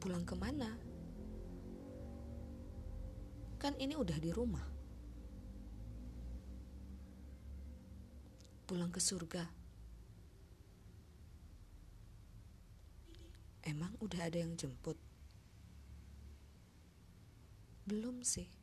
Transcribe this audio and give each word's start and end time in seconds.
Pulang 0.00 0.24
ke 0.24 0.32
mana? 0.32 0.72
Kan 3.60 3.76
ini 3.76 4.00
udah 4.00 4.16
di 4.16 4.32
rumah. 4.32 4.64
Pulang 8.64 8.88
ke 8.88 8.96
surga. 8.96 9.44
Emang 13.68 13.92
udah 14.00 14.24
ada 14.24 14.40
yang 14.40 14.56
jemput? 14.56 14.96
Belum 17.84 18.24
sih 18.24 18.57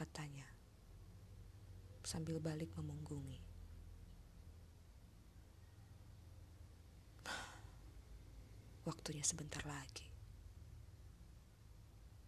katanya 0.00 0.48
sambil 2.00 2.40
balik 2.40 2.72
memunggungi. 2.72 3.36
Waktunya 8.88 9.20
sebentar 9.20 9.60
lagi. 9.68 10.08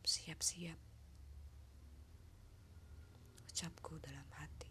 Siap-siap. 0.05 0.77
Ucapku 3.49 3.97
dalam 4.05 4.29
hati. 4.37 4.69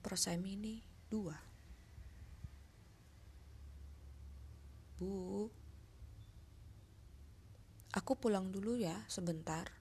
Prosemini 0.00 0.80
dua. 1.12 1.36
Bu, 4.96 5.52
Aku 7.96 8.12
pulang 8.12 8.52
dulu 8.52 8.76
ya 8.76 9.08
sebentar. 9.08 9.72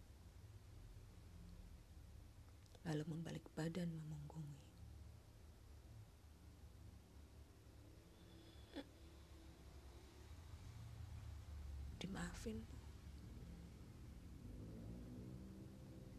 Lalu 2.90 3.14
membalik 3.14 3.46
badan 3.54 3.94
memunggungi 3.94 4.63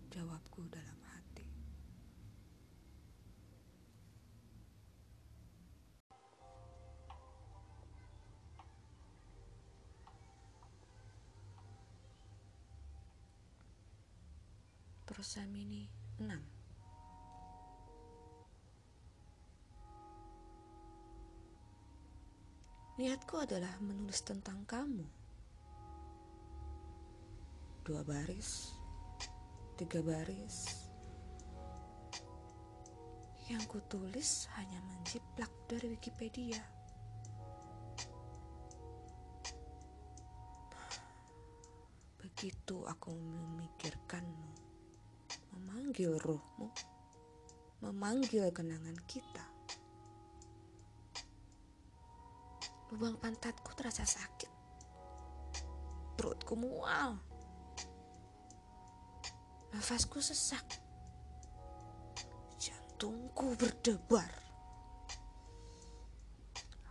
Jawabku 0.09 0.65
dalam 0.73 0.97
hati. 1.12 1.45
Prosamini 15.05 15.85
6 16.25 16.25
Niatku 22.97 23.37
adalah 23.45 23.77
menulis 23.85 24.25
tentang 24.25 24.65
kamu 24.65 25.24
dua 27.84 28.00
baris, 28.00 28.72
tiga 29.77 30.00
baris. 30.00 30.89
Yang 33.45 33.77
kutulis 33.77 34.49
hanya 34.56 34.81
menjiplak 34.89 35.53
dari 35.69 35.93
Wikipedia. 35.93 36.65
Begitu 42.25 42.77
aku 42.89 43.12
memikirkanmu, 43.12 44.50
memanggil 45.53 46.17
rohmu, 46.25 46.73
memanggil 47.84 48.49
kenangan 48.49 48.97
kita. 49.05 49.44
Lubang 52.89 53.21
pantatku 53.21 53.77
terasa 53.77 54.09
sakit. 54.09 54.49
Perutku 56.17 56.56
mual. 56.56 57.34
Nafasku 59.75 60.23
sesak. 60.23 60.62
Jantungku 62.62 63.59
berdebar. 63.59 64.31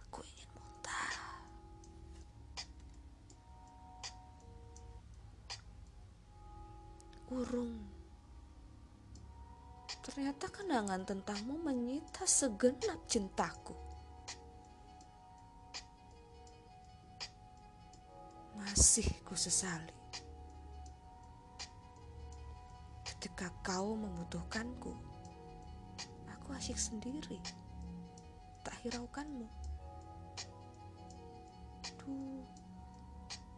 Aku 0.04 0.20
ingin 0.20 0.52
muntah. 0.52 1.16
Urung. 7.32 7.88
Ternyata 10.04 10.52
kenangan 10.52 11.08
tentangmu 11.08 11.64
menyita 11.64 12.28
segenap 12.28 13.00
cintaku. 13.08 13.80
Masih 18.60 19.08
ku 19.24 19.40
sesali. 19.40 20.03
Ketika 23.44 23.76
kau 23.76 24.00
membutuhkanku, 24.00 24.96
aku 26.32 26.56
asyik 26.56 26.80
sendiri, 26.80 27.36
tak 28.64 28.72
hiraukanmu. 28.80 29.44
Duh, 32.00 32.40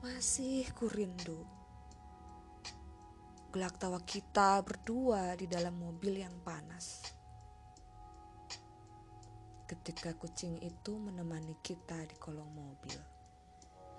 masih 0.01 0.65
ku 0.73 0.89
rindu. 0.89 1.37
Gelak 3.53 3.77
tawa 3.77 4.01
kita 4.01 4.57
berdua 4.65 5.37
di 5.37 5.45
dalam 5.45 5.77
mobil 5.77 6.17
yang 6.17 6.33
panas. 6.41 7.05
Ketika 9.69 10.17
kucing 10.17 10.65
itu 10.65 10.97
menemani 10.97 11.61
kita 11.61 12.09
di 12.09 12.17
kolong 12.17 12.49
mobil. 12.49 12.97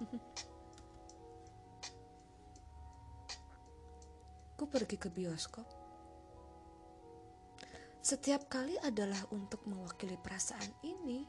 Ku 4.56 4.64
pergi 4.64 4.96
ke 4.96 5.12
bioskop. 5.12 5.75
Setiap 8.06 8.46
kali 8.46 8.78
adalah 8.86 9.18
untuk 9.34 9.66
mewakili 9.66 10.14
perasaan 10.14 10.70
ini. 10.86 11.26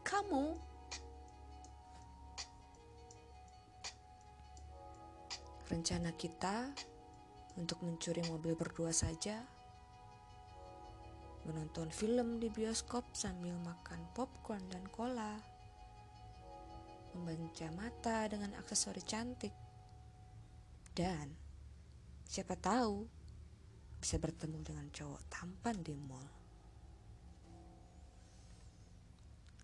Kamu 0.00 0.44
rencana 5.68 6.16
kita 6.16 6.72
untuk 7.60 7.76
mencuri 7.84 8.24
mobil 8.32 8.56
berdua 8.56 8.88
saja, 8.88 9.44
menonton 11.44 11.92
film 11.92 12.40
di 12.40 12.48
bioskop 12.48 13.04
sambil 13.12 13.52
makan 13.60 14.00
popcorn 14.16 14.64
dan 14.72 14.88
cola, 14.88 15.36
membaca 17.12 17.68
mata 17.76 18.32
dengan 18.32 18.56
aksesori 18.56 19.04
cantik, 19.04 19.52
dan 20.96 21.44
Siapa 22.24 22.56
tahu 22.56 23.04
bisa 24.04 24.20
bertemu 24.20 24.60
dengan 24.60 24.84
cowok 24.92 25.32
tampan 25.32 25.80
di 25.80 25.96
mall. 25.96 26.28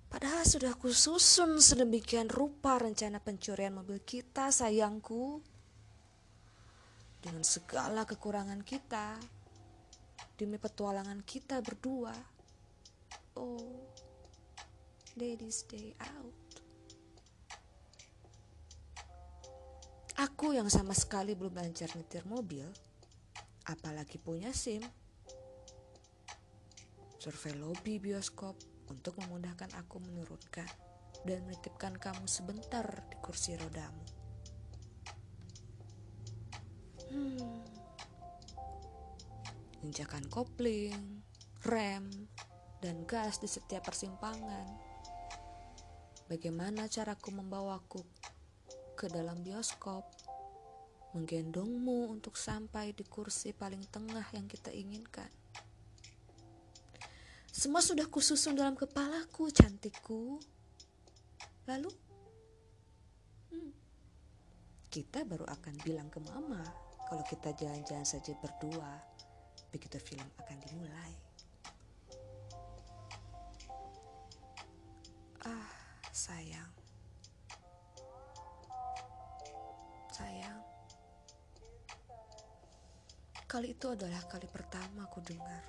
Padahal 0.08 0.48
sudah 0.48 0.72
kususun 0.80 1.60
sedemikian 1.60 2.24
rupa 2.24 2.80
rencana 2.80 3.20
pencurian 3.20 3.76
mobil 3.76 4.00
kita, 4.00 4.48
sayangku. 4.48 5.44
Dengan 7.20 7.44
segala 7.44 8.08
kekurangan 8.08 8.64
kita, 8.64 9.20
demi 10.40 10.56
petualangan 10.56 11.20
kita 11.20 11.60
berdua. 11.60 12.16
oh, 13.36 13.92
Daddy's 15.20 15.68
Day 15.68 15.92
Out. 16.00 16.48
Aku 20.16 20.56
yang 20.56 20.72
sama 20.72 20.96
sekali 20.96 21.36
belum 21.36 21.52
belajar 21.52 21.92
nyetir 21.92 22.24
mobil, 22.24 22.64
apalagi 23.70 24.18
punya 24.18 24.50
SIM. 24.50 24.82
Survei 27.20 27.54
lobi 27.54 28.02
bioskop 28.02 28.58
untuk 28.90 29.14
memudahkan 29.22 29.70
aku 29.78 30.02
menurunkan 30.02 30.66
dan 31.22 31.44
menitipkan 31.46 31.94
kamu 31.94 32.26
sebentar 32.26 32.84
di 33.06 33.16
kursi 33.22 33.54
rodamu. 33.54 34.04
Hmm. 37.10 37.62
Injakan 39.84 40.24
kopling, 40.28 41.22
rem, 41.64 42.08
dan 42.80 43.04
gas 43.04 43.40
di 43.40 43.48
setiap 43.48 43.84
persimpangan. 43.88 44.68
Bagaimana 46.28 46.86
caraku 46.86 47.34
membawaku 47.34 48.00
ke 48.96 49.08
dalam 49.08 49.40
bioskop, 49.40 50.04
menggendongmu 51.10 52.10
untuk 52.10 52.38
sampai 52.38 52.94
di 52.94 53.02
kursi 53.02 53.50
paling 53.50 53.82
tengah 53.90 54.24
yang 54.30 54.46
kita 54.46 54.70
inginkan. 54.70 55.28
Semua 57.50 57.82
sudah 57.82 58.06
kususun 58.06 58.54
dalam 58.54 58.78
kepalaku, 58.78 59.50
cantikku. 59.50 60.38
Lalu, 61.66 61.90
hmm, 63.52 63.72
kita 64.88 65.26
baru 65.26 65.44
akan 65.50 65.74
bilang 65.82 66.08
ke 66.08 66.22
mama 66.22 66.62
kalau 67.10 67.26
kita 67.26 67.50
jalan-jalan 67.58 68.06
saja 68.06 68.32
berdua 68.38 69.02
begitu 69.74 69.98
film 70.02 70.26
akan 70.38 70.56
dimulai. 70.62 71.12
Ah, 75.42 75.74
sayang. 76.14 76.79
Kali 83.50 83.74
itu 83.74 83.90
adalah 83.90 84.22
kali 84.30 84.46
pertama 84.46 85.10
aku 85.10 85.18
dengar 85.26 85.66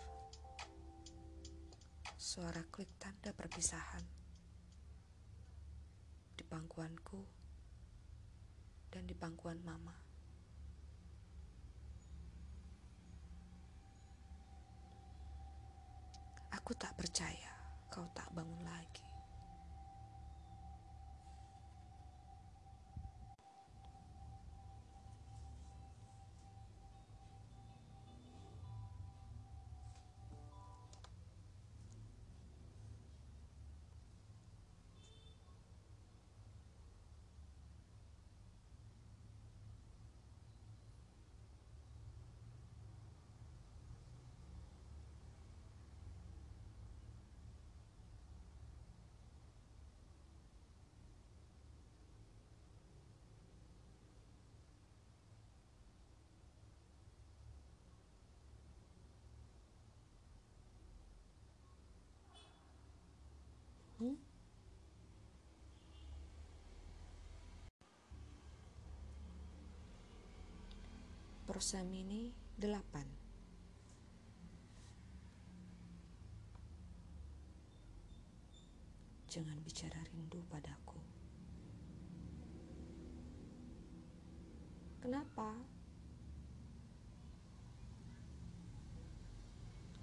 suara 2.13 2.61
klik 2.69 2.93
tanda 3.01 3.33
perpisahan 3.33 4.05
di 6.37 6.45
pangkuanku 6.45 7.25
dan 8.93 9.09
di 9.09 9.17
pangkuan 9.17 9.57
mama. 9.65 9.97
Aku 16.53 16.77
tak 16.77 16.93
percaya 16.93 17.49
kau 17.89 18.05
tak 18.13 18.29
bangun 18.29 18.61
lagi. 18.61 19.10
Persamini 71.51 72.31
8 72.63 72.63
Jangan 79.27 79.59
bicara 79.59 79.99
rindu 80.15 80.39
padaku. 80.47 80.95
Kenapa? 85.03 85.59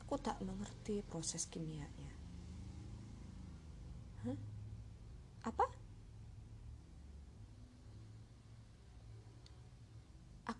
Aku 0.05 0.21
tak 0.21 0.37
mengerti 0.45 1.01
proses 1.01 1.49
kimianya 1.49 2.13
Hah? 4.21 4.37
Apa? 5.49 5.79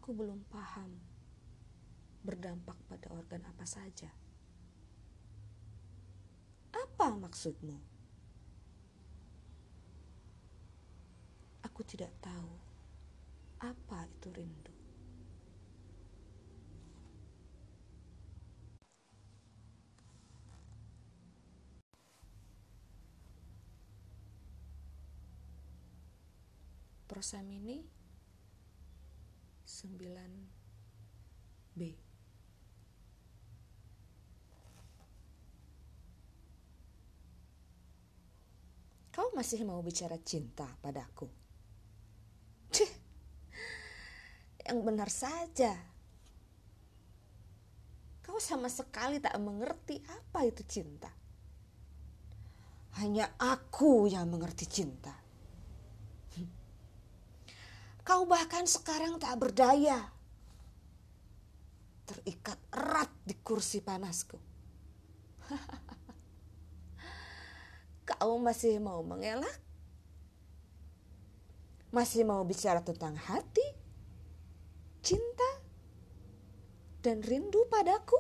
Aku 0.09 0.17
belum 0.25 0.41
paham 0.49 0.89
berdampak 2.25 2.81
pada 2.89 3.13
organ 3.13 3.45
apa 3.45 3.69
saja. 3.69 4.09
Apa 6.73 7.13
maksudmu? 7.13 7.77
Aku 11.61 11.85
tidak 11.85 12.09
tahu 12.25 12.57
apa 13.61 14.09
itu 14.09 14.33
rindu. 14.33 14.73
Prosamini 27.05 27.85
9B 29.79 31.83
Kau 39.15 39.31
masih 39.39 39.63
mau 39.63 39.79
bicara 39.83 40.19
cinta 40.23 40.67
padaku? 40.83 41.31
Cih, 42.75 42.91
yang 44.67 44.83
benar 44.83 45.11
saja. 45.11 45.75
Kau 48.23 48.39
sama 48.43 48.71
sekali 48.71 49.23
tak 49.23 49.39
mengerti 49.39 50.03
apa 50.07 50.43
itu 50.43 50.63
cinta. 50.67 51.11
Hanya 52.99 53.31
aku 53.39 54.11
yang 54.11 54.27
mengerti 54.27 54.67
cinta. 54.71 55.28
Kau 58.09 58.25
bahkan 58.25 58.65
sekarang 58.65 59.21
tak 59.21 59.37
berdaya. 59.37 60.09
Terikat 62.09 62.57
erat 62.73 63.13
di 63.21 63.37
kursi 63.45 63.85
panasku. 63.85 64.41
Kau 68.09 68.41
masih 68.41 68.81
mau 68.81 69.05
mengelak? 69.05 69.61
Masih 71.93 72.25
mau 72.25 72.41
bicara 72.49 72.81
tentang 72.81 73.13
hati, 73.13 73.77
cinta, 75.05 75.61
dan 77.05 77.21
rindu 77.21 77.69
padaku? 77.69 78.17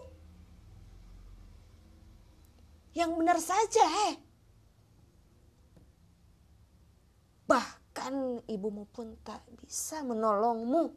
Yang 2.92 3.10
benar 3.16 3.38
saja, 3.40 3.84
heh. 3.88 4.20
Bah, 7.48 7.77
bahkan 7.98 8.38
ibumu 8.46 8.86
pun 8.94 9.18
tak 9.26 9.42
bisa 9.58 10.06
menolongmu. 10.06 10.94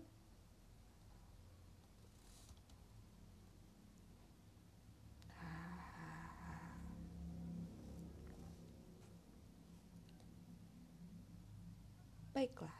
Baiklah. 12.37 12.77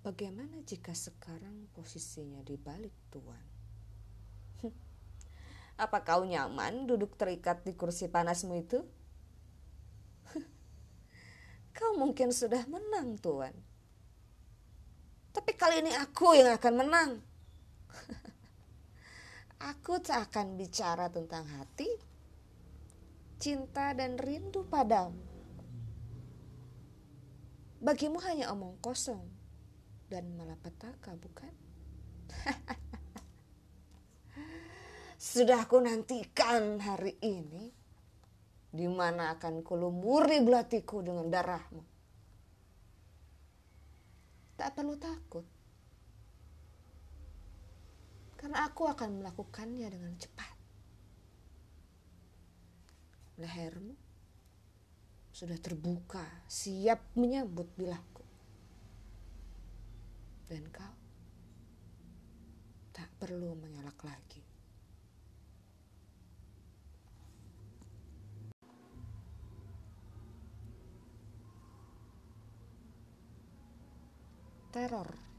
Bagaimana 0.00 0.64
jika 0.64 0.96
sekarang 0.96 1.68
posisinya 1.76 2.40
di 2.40 2.56
balik 2.56 2.96
tuan? 3.12 3.44
Apa 5.84 6.08
kau 6.08 6.24
nyaman 6.24 6.88
duduk 6.88 7.20
terikat 7.20 7.68
di 7.68 7.76
kursi 7.76 8.08
panasmu 8.08 8.56
itu? 8.56 8.80
Kau 11.74 11.96
mungkin 11.98 12.30
sudah 12.34 12.66
menang 12.66 13.18
Tuhan. 13.18 13.54
Tapi 15.30 15.52
kali 15.54 15.86
ini 15.86 15.92
aku 15.94 16.34
yang 16.34 16.50
akan 16.54 16.74
menang. 16.74 17.10
Aku 19.76 20.00
tak 20.00 20.32
akan 20.32 20.56
bicara 20.56 21.12
tentang 21.12 21.44
hati, 21.44 21.84
cinta, 23.36 23.92
dan 23.92 24.16
rindu 24.16 24.64
padamu. 24.64 25.20
Bagimu 27.84 28.16
hanya 28.24 28.48
omong 28.56 28.80
kosong 28.80 29.20
dan 30.08 30.32
malapetaka, 30.32 31.12
bukan? 31.12 31.52
Sudah 35.20 35.68
aku 35.68 35.76
nantikan 35.84 36.80
hari 36.80 37.20
ini, 37.20 37.72
di 38.70 38.86
mana 38.86 39.34
akan 39.34 39.66
kulumuri 39.66 40.38
belatiku 40.42 41.02
dengan 41.02 41.26
darahmu. 41.26 41.82
Tak 44.54 44.70
perlu 44.76 44.94
takut 44.98 45.46
karena 48.40 48.64
aku 48.64 48.88
akan 48.88 49.20
melakukannya 49.20 49.84
dengan 49.92 50.16
cepat. 50.16 50.56
Lehermu 53.36 53.92
sudah 55.28 55.60
terbuka, 55.60 56.24
siap 56.48 57.12
menyambut 57.20 57.68
bilahku. 57.76 58.24
Dan 60.48 60.66
kau 60.72 60.96
tak 62.96 63.12
perlu 63.20 63.54
mengelak 63.60 63.96
lagi. 64.04 64.49
Teror 74.70 75.30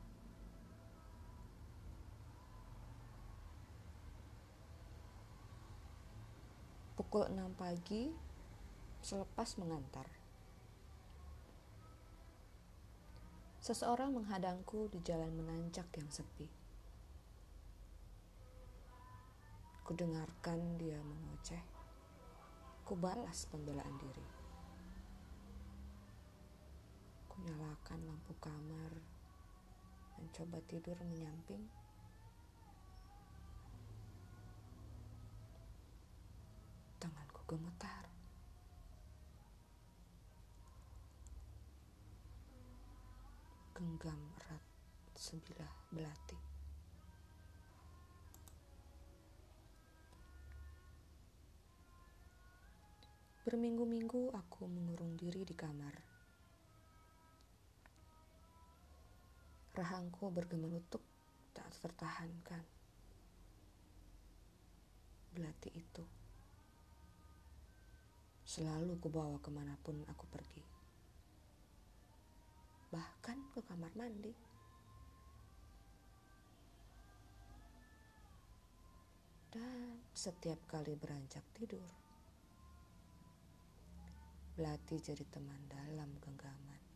pukul 7.12 7.28
6 7.28 7.60
pagi 7.60 8.08
selepas 9.04 9.60
mengantar. 9.60 10.08
Seseorang 13.60 14.16
menghadangku 14.16 14.88
di 14.92 15.00
jalan 15.04 15.32
menanjak 15.36 15.88
yang 15.96 16.08
sepi. 16.08 16.48
Kudengarkan 19.84 20.80
dia 20.80 21.00
mengoceh. 21.04 21.64
Kubalas 22.88 23.48
pembelaan 23.52 23.96
diri. 23.96 24.28
Kunyalakan 27.28 28.00
lampu 28.08 28.36
kamar 28.40 29.21
mencoba 30.22 30.62
tidur 30.70 30.96
menyamping 31.02 31.66
gemetar. 37.52 38.08
Genggam 43.76 44.22
erat 44.40 44.64
sebilah 45.20 45.74
belati. 45.92 46.40
Berminggu-minggu 53.44 54.32
aku 54.32 54.72
mengurung 54.72 55.20
diri 55.20 55.44
di 55.44 55.52
kamar. 55.52 56.11
Rahangku 59.82 60.30
bergemelutuk 60.30 61.02
tak 61.58 61.66
tertahankan. 61.82 62.62
Belati 65.34 65.74
itu 65.74 66.06
selalu 68.46 69.02
kubawa 69.02 69.42
ke 69.42 69.50
mana 69.50 69.74
pun 69.82 69.98
aku 70.06 70.30
pergi. 70.30 70.62
Bahkan 72.94 73.58
ke 73.58 73.66
kamar 73.66 73.90
mandi. 73.98 74.30
Dan 79.50 79.98
setiap 80.14 80.62
kali 80.70 80.94
beranjak 80.94 81.44
tidur, 81.58 81.90
Belati 84.54 85.02
jadi 85.02 85.26
teman 85.26 85.58
dalam 85.66 86.14
genggaman. 86.22 86.91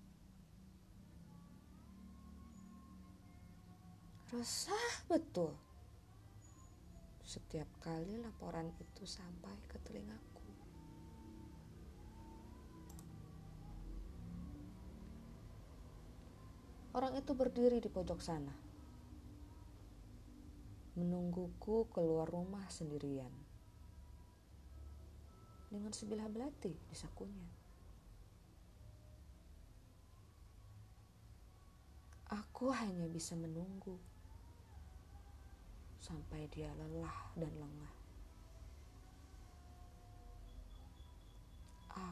Resah 4.36 5.08
betul. 5.08 5.56
Setiap 7.24 7.72
kali 7.80 8.20
laporan 8.20 8.68
itu 8.84 9.08
sampai 9.08 9.56
ke 9.64 9.80
telingaku. 9.88 10.44
Orang 17.00 17.16
itu 17.16 17.32
berdiri 17.32 17.80
di 17.80 17.88
pojok 17.88 18.20
sana, 18.20 18.52
menungguku 21.00 21.88
keluar 21.96 22.28
rumah 22.28 22.68
sendirian 22.68 23.32
dengan 25.72 25.96
sebilah 25.96 26.28
belati 26.28 26.76
di 26.76 26.96
sakunya. 27.00 27.48
Aku 32.36 32.76
hanya 32.76 33.08
bisa 33.08 33.40
menunggu 33.40 33.96
sampai 36.06 36.46
dia 36.54 36.70
lelah 36.78 37.34
dan 37.34 37.50
lengah. 37.58 37.96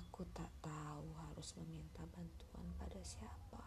Aku 0.02 0.26
tak 0.34 0.50
tahu 0.66 1.14
harus 1.30 1.54
meminta 1.62 2.02
bantuan 2.10 2.66
pada 2.82 2.98
siapa. 3.06 3.62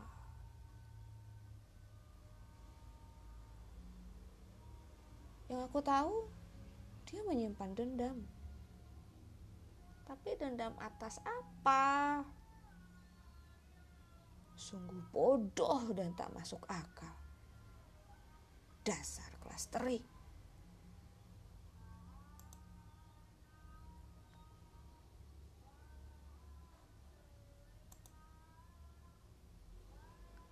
Yang 5.47 5.62
aku 5.71 5.78
tahu, 5.78 6.14
dia 7.06 7.23
menyimpan 7.23 7.71
dendam. 7.78 8.18
Tapi 10.11 10.35
dendam 10.35 10.75
atas 10.83 11.23
apa? 11.23 12.26
Sungguh 14.59 15.06
bodoh 15.14 15.95
dan 15.95 16.11
tak 16.18 16.35
masuk 16.35 16.66
akal. 16.66 17.14
Dasar 18.83 19.30
kelas 19.38 19.71
terik. 19.71 20.15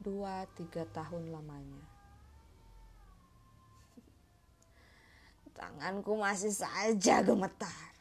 Dua 0.04 0.44
tiga 0.52 0.84
tahun 0.92 1.32
lamanya 1.32 1.94
Tanganku 5.54 6.18
masih 6.18 6.50
saja 6.50 7.22
gemetar. 7.22 7.94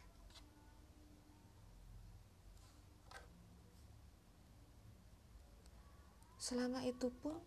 Selama 6.42 6.82
itu 6.84 7.08
pun 7.22 7.38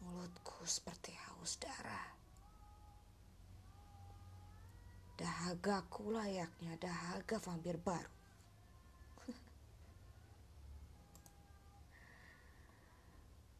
mulutku 0.00 0.64
seperti 0.64 1.12
haus 1.12 1.58
darah. 1.60 2.08
Dahagaku 5.20 6.16
layaknya 6.16 6.80
dahaga 6.80 7.36
vampir 7.42 7.76
baru. 7.76 8.19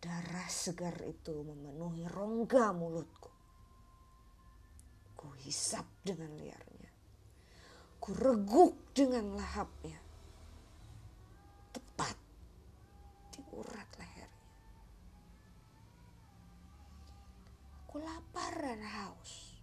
Darah 0.00 0.49
segar 0.49 0.97
itu 1.04 1.45
memenuhi 1.45 2.09
rongga 2.09 2.73
mulutku. 2.73 3.28
Ku 5.12 5.28
hisap 5.45 5.85
dengan 6.00 6.33
liarnya. 6.40 6.88
Ku 8.00 8.16
reguk 8.16 8.97
dengan 8.97 9.37
lahapnya. 9.37 10.00
Tepat 11.76 12.16
di 13.37 13.45
urat 13.52 13.90
lehernya. 14.00 14.49
Aku 17.85 18.00
lapar 18.00 18.57
dan 18.57 18.80
haus. 18.80 19.61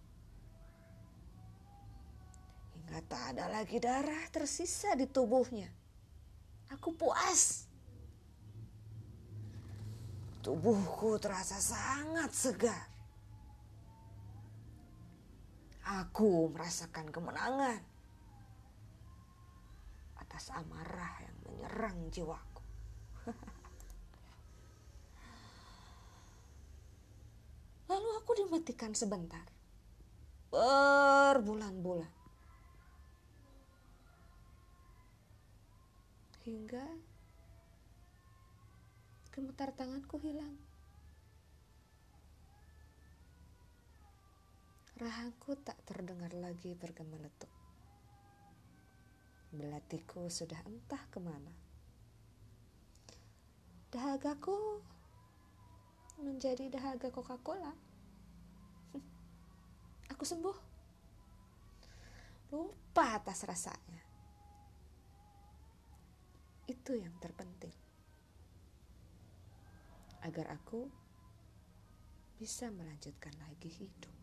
Hingga 2.78 3.02
tak 3.10 3.22
ada 3.34 3.50
lagi 3.50 3.82
darah 3.82 4.24
tersisa 4.30 4.94
di 4.94 5.10
tubuhnya. 5.10 5.66
Aku 6.70 6.94
puas. 6.94 7.67
Tubuhku 10.38 11.18
terasa 11.18 11.58
sangat 11.58 12.30
segar. 12.30 12.86
Aku 15.88 16.52
merasakan 16.52 17.08
kemenangan 17.08 17.80
atas 20.20 20.52
amarah 20.52 21.14
yang 21.24 21.36
menyerang 21.48 22.12
jiwaku. 22.12 22.62
Lalu 27.88 28.08
aku 28.20 28.36
dimatikan 28.36 28.92
sebentar. 28.92 29.42
berbulan-bulan. 30.48 32.08
Hingga 36.48 37.07
gemetar 39.38 39.70
tanganku 39.70 40.18
hilang. 40.18 40.58
Rahangku 44.98 45.54
tak 45.62 45.78
terdengar 45.86 46.34
lagi 46.34 46.74
bergema 46.74 47.14
letup. 47.22 47.46
Belatiku 49.54 50.26
sudah 50.26 50.58
entah 50.66 51.06
ke 51.06 51.22
mana. 51.22 51.54
Dahagaku 53.94 54.82
menjadi 56.18 56.66
dahaga 56.66 57.14
Coca-Cola. 57.14 57.70
Aku 60.18 60.26
sembuh. 60.26 60.58
Lupa 62.58 63.22
atas 63.22 63.46
rasanya. 63.46 64.02
Itu 66.66 66.98
yang 66.98 67.14
terpenting. 67.22 67.87
Agar 70.28 70.52
aku 70.52 70.84
bisa 72.36 72.68
melanjutkan 72.68 73.32
lagi 73.40 73.72
hidup. 73.72 74.17